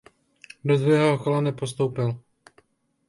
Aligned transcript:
Do 0.65 0.77
druhého 0.77 1.17
kola 1.19 1.41
nepostoupil. 1.41 2.17